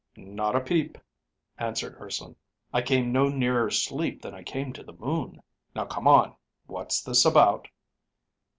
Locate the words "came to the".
4.41-4.93